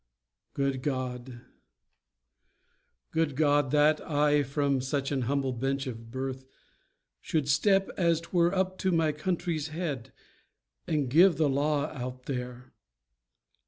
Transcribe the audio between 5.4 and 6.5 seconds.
bench of birth